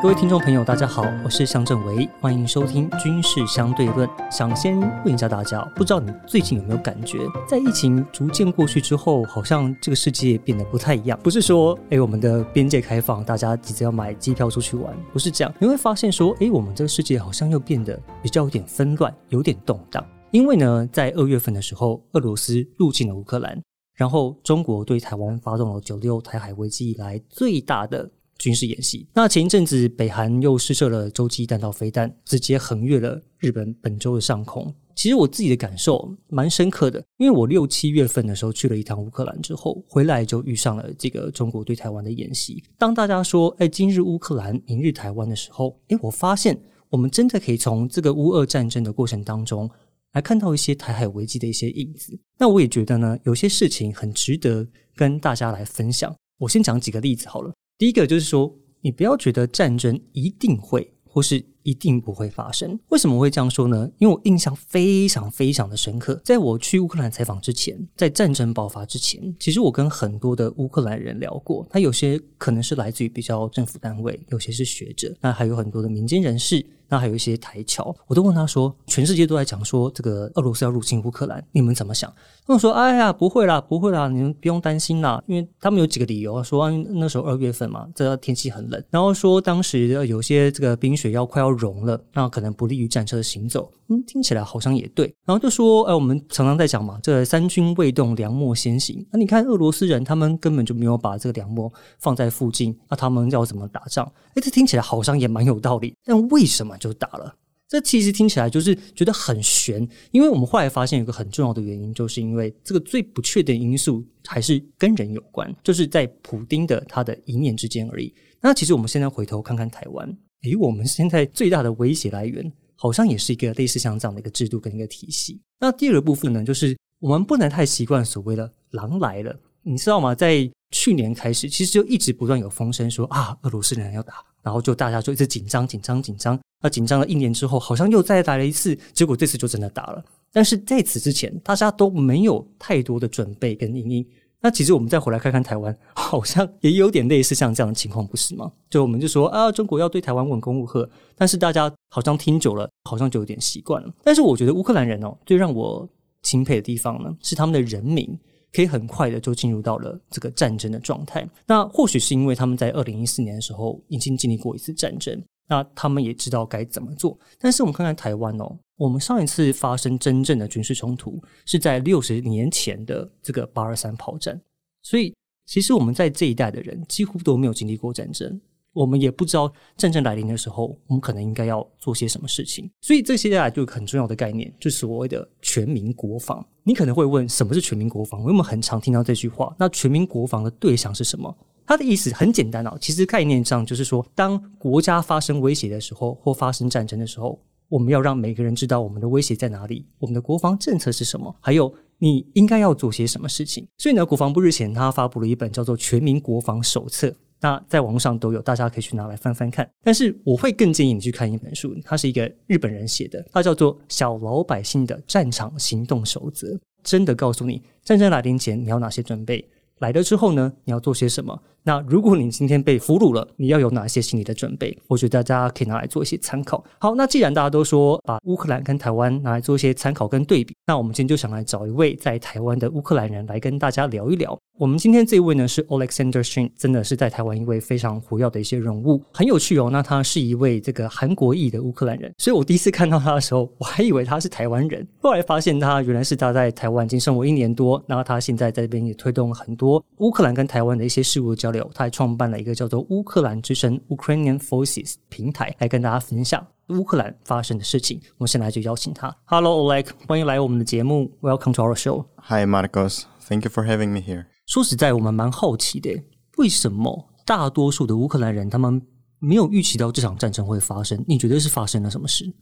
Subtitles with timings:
[0.00, 4.08] 各位听众朋友，大家好，我是向正维，欢迎收听军事相对论。
[4.30, 7.18] 想先问一下大家，不知道你最近有没有感觉，
[7.48, 11.18] 在疫情逐渐过去之后，好像这个世界变得不太一样。
[11.20, 15.52] 不是说，哎，我们的边界开放，大家急着要买机票出去玩，不是这样。
[15.58, 20.06] 你会发现说，哎，我们这个世界好像又变得比较有点纷乱，有点动荡。
[20.30, 23.60] 因为呢，在二月份的时候，俄罗斯入侵了乌克兰，
[23.96, 28.08] 然后中国对台湾发动了九六台海危机以来最大的。
[28.38, 29.06] 军事演习。
[29.12, 34.72] 那前一阵子，北韩又试射了洲际弹道飞弹，直接横越了日本本州的上空。
[34.94, 42.64] 其实我自己的感受蛮深刻的，因为我六七月份的时候去了一趟乌克兰之后，回来就遇上了这个中国对台湾的演习。
[42.76, 46.60] 当大家说“哎，今日乌克兰，明日台湾”的时候，哎，我发现
[46.90, 49.70] 我们真的可以从这个乌俄战争的过程当中
[50.14, 52.18] 来看到一些台海危机的一些影子。
[52.36, 56.12] 那我也觉得呢，有些事情很值得跟大家来分享。
[56.38, 57.52] 我先讲几个例子好了。
[57.78, 62.76] 第一个就是说，你不要觉得战争一定会或是一定不会发生。
[62.88, 63.88] 为什么会这样说呢？
[63.98, 71.64] 因为我印象非常非常的深刻，在我去乌克兰采访之前，在战争爆发之前，其实我跟很多的乌克兰人聊过。
[71.70, 76.66] 他有些可能是来自于比较政府单位，有些是学者，那还有很多的民间人士。
[76.88, 82.12] 那还有一些台侨，我都问他说：“全世界都在讲说这个俄罗斯要入侵乌克兰，你们怎么想？”
[82.46, 93.70] 他们说：“哎呀，不会啦，不会啦，你们不用担心啦。”因为他们有几个理由啊，说那时候二月份嘛，这天气很冷，然后说当时有些这个冰雪要快要融了，那可能不利于战车的行走。
[93.90, 95.14] 嗯，听起来好像也对。
[95.24, 99.06] 然后就说：“哎，我们常常在讲嘛，这三军未动，粮秣先行。
[99.10, 104.10] 那你看俄罗斯人，他们根本就没有把这个粮秣放在附近，那他们要怎么打仗？
[104.34, 105.94] 哎，这听起来好像也蛮有道理。
[106.04, 107.34] 但为什么就打了？”
[107.68, 118.14] 这其实听起来就是觉得很悬，因为我们后来发现有个很重要的原因，就是因为这个最不确定因素还是跟人有关，就是在普丁的他的一念之间而已。
[118.40, 120.08] 那其实我们现在回头看看台湾，
[120.44, 125.38] 诶，我们现在最大的威胁来源好像也是一个类似像这样的一个制度跟一个体系。
[125.60, 130.14] 那第二个部分呢，就是我们不能太习惯所谓的“狼来了”，你知道吗？
[130.14, 134.24] 在去年开始，其实就一直不断有风声说啊，俄罗斯人要打。
[134.40, 140.04] 然后就大家就一直紧张紧张紧张，那紧张了一年之后，好像又再来了一次，结果这次就真的打了。
[140.32, 144.06] 但是在此之前，大家都没有太多的准备跟应应。
[144.40, 148.50] 那其实我们再回来看看台湾，好像也有点类似像这样的情况，不是吗？
[148.70, 153.92] 就我们就说啊，中国要对台湾稳攻勿吓，但是大家好像听久了，好像就有点习惯了。
[154.02, 155.88] 但是我觉得乌克兰人哦，最让我
[156.22, 158.18] 钦佩的地方呢，是他们的人民。
[158.50, 161.28] 可以很快的就进入到了这个战争的状态。
[161.46, 167.18] 那或许是因为他们在二零一四年的时候已经经历过一次战争，那他们也知道该怎么做。
[167.38, 174.40] 但是我们看看台湾哦，我们上一次发生真正的军事冲突是在六十年前的这个八二三炮战，
[174.82, 175.14] 所以
[175.46, 178.40] 其实我们在这一代的人几乎都没有经历过战争。
[178.74, 182.70] 我们也不知道战争来临的时候，我们可能应该要做些什么事情。
[182.80, 186.46] 所以这些下来就很重要的概念，就是所谓的全民国防。
[186.62, 188.22] 你可能会问，什么是全民国防？
[188.22, 189.52] 我们很常听到这句话。
[189.58, 191.34] 那全民国防的对象是什么？
[191.68, 203.68] 它的意思很简单哦，其实概念上就是说，当国家发生威胁的时候，或发生战争的时候，我们要让每个人知道我们的威胁在哪里，我们的国防政策是什么，还有你应该要做些什么事情。
[203.76, 207.08] 所以呢，国防部日前他发布了一本叫做《全民国防手册》。
[207.40, 209.70] 那在网络上都有，大家可以去拿来翻翻看。
[209.84, 216.48] 但是我会更建议你去看一本书，它是一个日本人写的，它叫做《小老百姓的战场行动守则》，
[216.82, 219.46] 真的告诉你战争来临前你要哪些准备，
[219.80, 221.38] 来了之后呢，你要做些什么。
[221.64, 224.76] 那如果你今天被俘虏了，你要有哪些心理的准备？
[224.86, 226.64] 我觉得大家可以拿来做一些参考。
[226.78, 234.38] 好，那既然大家都说把乌克兰跟台湾拿来做一些参考跟对比，那我们今天就想来找一位在台湾的乌克兰人来跟大家聊一聊。
[234.58, 239.68] 我们今天这一位呢是 Alexander Shin，真的是在台湾一位非常活跃的一些人物，很有趣哦。
[239.70, 252.39] 那他是一位这个韩国裔的乌克兰人，所以我第一次看到他的时候，我还以为他是台湾人，后来发现他原来是他在台湾已经生活一年多，然后他现在在这边也推动了很多乌克兰跟台湾的一些事务交流，他还创办了。
[252.39, 257.99] 一个叫做乌克兰之声 （Ukrainian Voices） 平台来跟大家分享乌克兰发生的事情。
[258.17, 259.15] 我们现在就邀请他。
[259.25, 261.11] Hello, Oleg，欢迎来我们的节目。
[261.21, 262.05] Welcome to our show.
[262.17, 263.03] Hi, Marcos.
[263.27, 264.25] Thank you for having me here.
[264.45, 266.03] 说实在，我们蛮好奇的，
[266.37, 268.81] 为什么大多数的乌克兰人他们
[269.19, 271.03] 没有预期到这场战争会发生？
[271.07, 272.33] 你觉得是发生了什么事？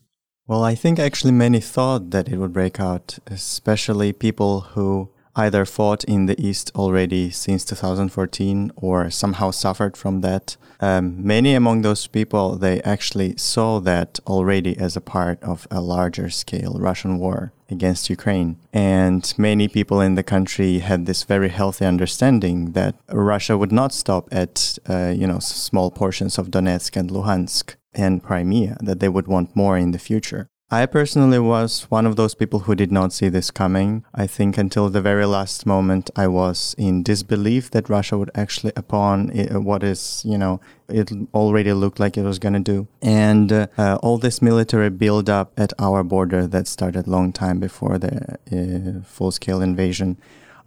[0.47, 5.64] Well, I think actually many thought that it would break out, especially people who either
[5.64, 10.56] fought in the East already since 2014 or somehow suffered from that.
[10.80, 15.80] Um, many among those people, they actually saw that already as a part of a
[15.80, 18.56] larger scale Russian war against Ukraine.
[18.72, 23.92] And many people in the country had this very healthy understanding that Russia would not
[23.92, 29.08] stop at, uh, you know, small portions of Donetsk and Luhansk and Crimea, that they
[29.08, 30.48] would want more in the future.
[30.68, 34.04] I personally was one of those people who did not see this coming.
[34.12, 38.72] I think until the very last moment, I was in disbelief that Russia would actually
[38.74, 39.28] upon
[39.62, 42.88] what is, you know, it already looked like it was going to do.
[43.00, 47.96] And uh, uh, all this military build-up at our border that started long time before
[47.96, 50.16] the uh, full-scale invasion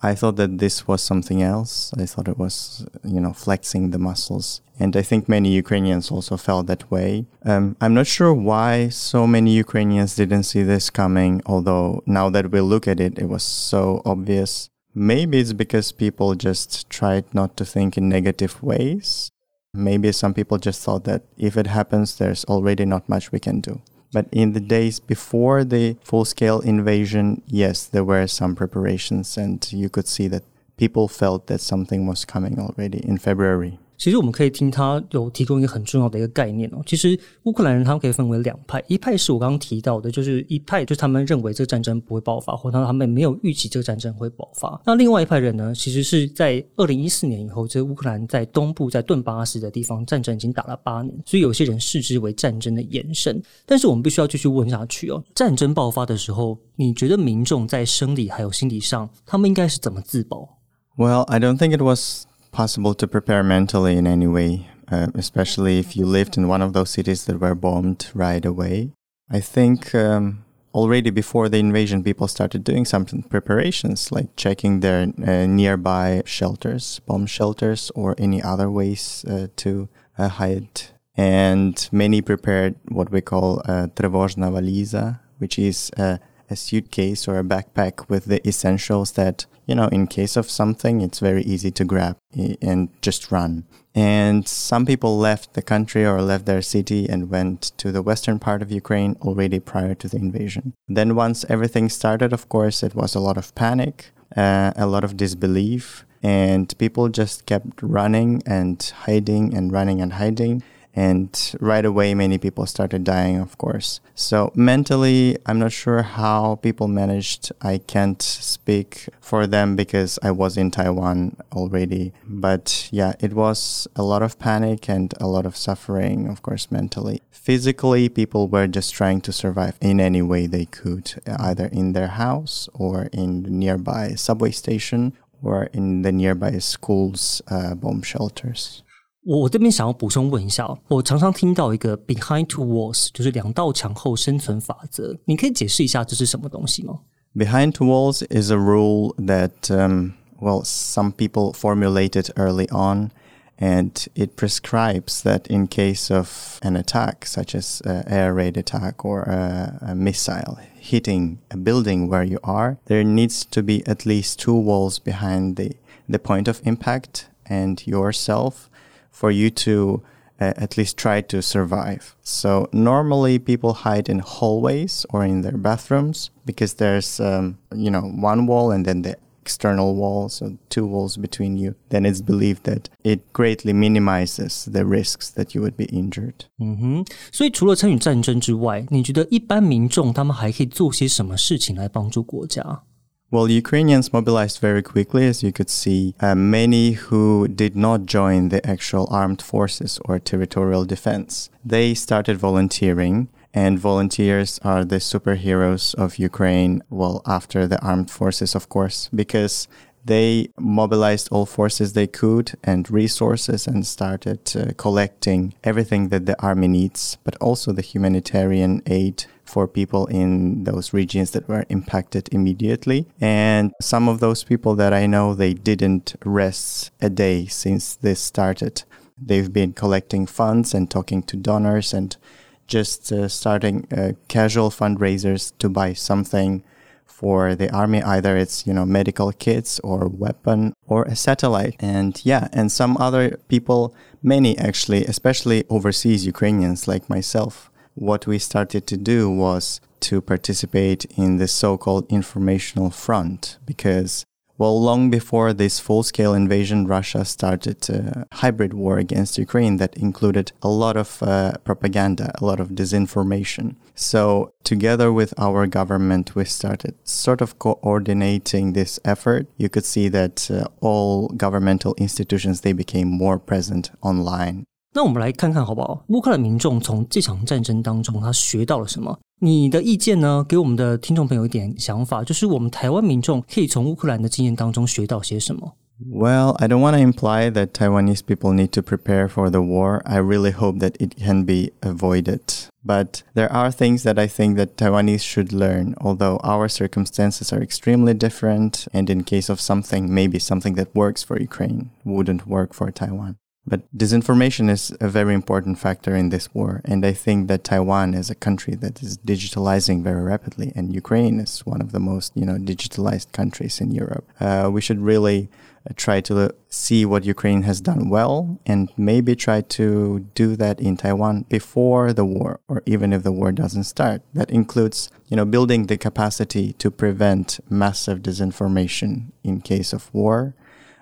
[0.01, 1.93] I thought that this was something else.
[1.97, 4.61] I thought it was, you know, flexing the muscles.
[4.79, 7.25] And I think many Ukrainians also felt that way.
[7.43, 12.49] Um, I'm not sure why so many Ukrainians didn't see this coming, although now that
[12.51, 14.69] we look at it, it was so obvious.
[14.95, 19.31] Maybe it's because people just tried not to think in negative ways.
[19.73, 23.59] Maybe some people just thought that if it happens, there's already not much we can
[23.59, 23.81] do.
[24.11, 29.71] But in the days before the full scale invasion, yes, there were some preparations, and
[29.71, 30.43] you could see that
[30.77, 33.77] people felt that something was coming already in February.
[33.99, 36.81] 其实我们可以听他有提供一个很重要的一个概念哦。
[36.85, 44.81] 其实乌克兰人他们可以分为两派，一派是我刚刚提到的，就是一派就是他们认为这个战争不会爆发，或者他们没有预期这个战争会爆发。
[44.85, 53.43] 那另外一派人呢，其实是在二零一四年以后，这乌克兰在东部在顿巴斯的地方战争已经打了八年，所以有些人视之为战争的延伸。
[53.65, 60.47] 但是我们必须要继续问下去哦，战争爆发的时候，你觉得民众在生理还有心理上，他们应该是怎么自保
[60.95, 62.28] ？Well, I don't think it was.
[62.51, 66.73] Possible to prepare mentally in any way, uh, especially if you lived in one of
[66.73, 68.91] those cities that were bombed right away.
[69.29, 75.13] I think um, already before the invasion, people started doing some preparations, like checking their
[75.25, 80.81] uh, nearby shelters, bomb shelters, or any other ways uh, to uh, hide.
[81.15, 86.19] And many prepared what we call trevozhna valiza, which is a
[86.55, 91.19] suitcase or a backpack with the essentials that you know, in case of something, it's
[91.19, 92.17] very easy to grab
[92.59, 93.65] and just run.
[93.93, 98.39] And some people left the country or left their city and went to the western
[98.39, 100.73] part of Ukraine already prior to the invasion.
[100.87, 105.03] Then, once everything started, of course, it was a lot of panic, uh, a lot
[105.03, 110.63] of disbelief, and people just kept running and hiding and running and hiding
[110.99, 114.01] and right away many people started dying of course.
[114.15, 117.43] So mentally i'm not sure how people managed.
[117.61, 121.19] I can't speak for them because i was in taiwan
[121.59, 122.11] already.
[122.27, 126.65] But yeah it was a lot of panic and a lot of suffering of course
[126.69, 127.21] mentally.
[127.31, 131.05] Physically people were just trying to survive in any way they could
[131.49, 137.41] either in their house or in the nearby subway station or in the nearby schools
[137.47, 138.83] uh, bomb shelters
[139.24, 147.00] 我我这边想要补充问一下，我常常听到一个 behind two walls，就是两道墙后生存法则，你可以解释一下这是什么东西吗？
[147.34, 153.10] Behind two walls is a rule that um, well some people formulated early on.
[153.56, 159.04] And it prescribes that in case of an attack, such as an air raid attack
[159.04, 164.04] or a, a missile hitting a building where you are, there needs to be at
[164.04, 165.76] least two walls behind the,
[166.08, 168.67] the point of impact and yourself
[169.10, 170.02] for you to
[170.40, 172.16] uh, at least try to survive.
[172.22, 178.02] So normally people hide in hallways or in their bathrooms because there's um, you know
[178.02, 181.74] one wall and then the external wall, so two walls between you.
[181.90, 186.46] Then it's believed that it greatly minimizes the risks that you would be injured.
[186.58, 192.82] 嗯哼，所以除了参与战争之外，你觉得一般民众他们还可以做些什么事情来帮助国家
[193.31, 196.15] ？well, Ukrainians mobilized very quickly, as you could see.
[196.19, 202.37] Uh, many who did not join the actual armed forces or territorial defense, they started
[202.37, 203.29] volunteering.
[203.51, 209.67] And volunteers are the superheroes of Ukraine, well, after the armed forces, of course, because
[210.09, 216.41] they mobilized all forces they could and resources and started uh, collecting everything that the
[216.41, 222.27] army needs, but also the humanitarian aid for people in those regions that were impacted
[222.31, 223.05] immediately.
[223.21, 228.19] And some of those people that I know, they didn't rest a day since this
[228.19, 228.83] started.
[229.15, 232.17] They've been collecting funds and talking to donors and
[232.65, 236.63] just uh, starting uh, casual fundraisers to buy something
[237.09, 241.75] for the army either it's you know medical kits or weapon or a satellite.
[241.79, 248.39] And yeah and some other people many actually especially overseas ukrainians like myself what we
[248.39, 254.25] started to do was to participate in the so-called informational front because
[254.58, 259.96] Well, long before this full scale invasion, Russia started a hybrid war against Ukraine that
[259.96, 263.74] included a lot of uh, propaganda, a lot of disinformation.
[263.96, 269.48] So, together with our government, we started sort of coordinating this effort.
[269.56, 274.66] You could see that uh, all governmental institutions they became more present online.
[274.96, 276.04] 那我们来看看好不好？
[276.06, 279.18] 乌克兰民众从这场战争当中，他学到了什么？
[279.40, 280.44] 你的意见呢？
[280.48, 285.74] 给我们的听众朋友一点想法，就是我们台湾民众可以从乌克兰的经验当中学到些什么？
[286.10, 290.02] Well, I don't want to imply that Taiwanese people need to prepare for the war.
[290.04, 292.40] I really hope that it can be avoided.
[292.84, 297.62] But there are things that I think that Taiwanese should learn, although our circumstances are
[297.62, 298.88] extremely different.
[298.92, 303.36] And in case of something, maybe something that works for Ukraine wouldn't work for Taiwan.
[303.69, 306.81] But disinformation is a very important factor in this war.
[306.85, 311.39] And I think that Taiwan is a country that is digitalizing very rapidly, and Ukraine
[311.39, 314.27] is one of the most, you know, digitalized countries in Europe.
[314.39, 315.49] Uh, we should really
[315.87, 320.81] uh, try to see what Ukraine has done well and maybe try to do that
[320.81, 324.23] in Taiwan before the war or even if the war doesn't start.
[324.33, 330.55] That includes, you know, building the capacity to prevent massive disinformation in case of war,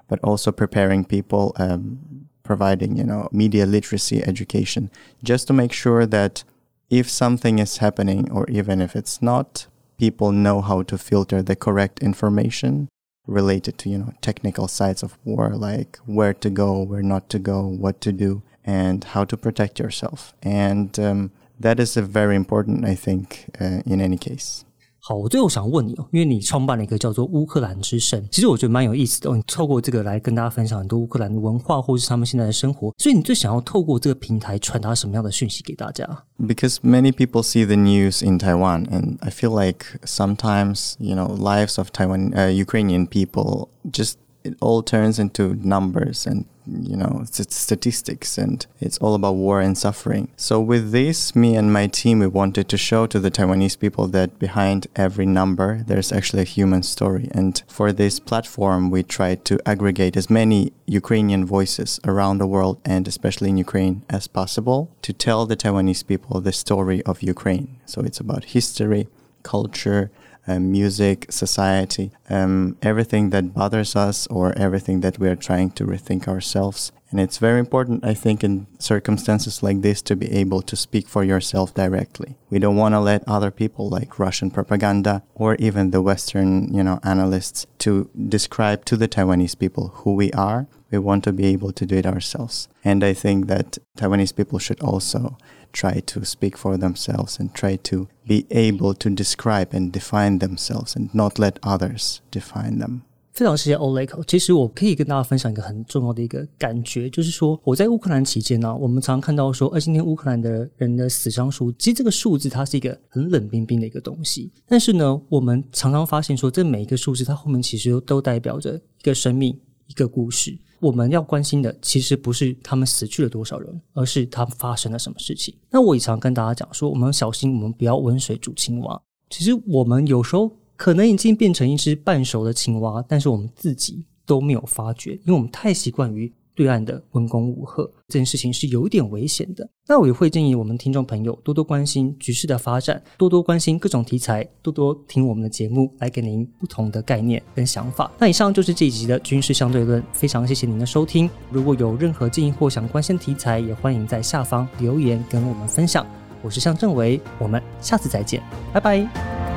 [0.09, 4.89] but also preparing people um, providing, you know, media literacy education
[5.23, 6.43] just to make sure that
[6.89, 11.55] if something is happening or even if it's not, people know how to filter the
[11.55, 12.87] correct information
[13.27, 17.39] related to, you know, technical sides of war, like where to go, where not to
[17.39, 20.33] go, what to do, and how to protect yourself.
[20.41, 24.63] And um, that is a very important, I think, uh, in any case.
[25.07, 29.33] 好，我最后想问你哦，因为你创办了一个叫做乌克兰之声，其实我觉得蛮有意思的。
[29.33, 32.93] 你透过这个来跟大家分享很多乌克兰的文化，或是他们现在的生活。
[32.97, 36.05] 所以你最想要透过这个平台传达什么样的讯息给大家
[36.37, 41.77] ？Because many people see the news in Taiwan, and I feel like sometimes you know lives
[41.77, 44.15] of Taiwan, uh, Ukrainian people just
[44.47, 49.77] it all turns into numbers and you know statistics and it's all about war and
[49.77, 50.29] suffering.
[50.35, 54.07] So with this me and my team we wanted to show to the taiwanese people
[54.09, 57.29] that behind every number there's actually a human story.
[57.31, 62.79] And for this platform we tried to aggregate as many ukrainian voices around the world
[62.83, 67.79] and especially in ukraine as possible to tell the taiwanese people the story of ukraine.
[67.85, 69.07] So it's about history
[69.43, 70.11] culture
[70.47, 75.85] um, music, society, um, everything that bothers us or everything that we are trying to
[75.85, 76.91] rethink ourselves.
[77.09, 81.07] And it's very important, I think, in circumstances like this to be able to speak
[81.07, 82.35] for yourself directly.
[82.49, 86.83] We don't want to let other people like Russian propaganda or even the Western, you
[86.83, 90.67] know, analysts to describe to the Taiwanese people who we are.
[90.91, 92.67] We want to be able to do it ourselves.
[92.83, 95.37] And I think that Taiwanese people should also
[95.73, 100.95] try to speak for themselves and try to be able to describe and define themselves
[100.95, 103.03] and not let others define them.
[103.38, 104.10] 非常谢谢 Oleg。
[104.25, 114.51] 其实我可以跟大家分享一个很重要的一个感觉，就是说我在乌克兰期间呢，我们常常看到说，呃，今天乌克兰的人的死伤数，其实这个数字它是一个很冷冰冰的一个东西。
[114.65, 120.58] 但是呢，我们常常发现说，这每一个数字它后面其实都代表着一个生命、一个故事。
[120.79, 125.53] 我们要关心的其实不是他们死去了多少人，而是他们发生了什么事情。
[125.70, 129.00] 那我也常跟大家讲说，我们小心，我们不要温水煮青蛙。
[129.29, 136.31] 其实我们有时候可能已经变成一只半熟的青蛙，但是我们自己都没有发觉，因为我们太习惯于。
[136.57, 139.69] 对岸的文攻武赫这件事情是有点危险的。
[139.88, 148.12] 那我也会建议我们听众朋友多多关心局势的发展，多多关心各种题材，多多听我们的节目，来给您不同的概念跟想法。
[148.17, 151.29] 那以上就是这一集的军事相对论，非常谢谢您的收听。
[151.51, 156.03] 如果有任何建议或想关心的题材，也欢迎在下方留言跟我们分享。
[156.41, 158.41] 我是向正维，我们下次再见，
[158.74, 159.56] 拜拜。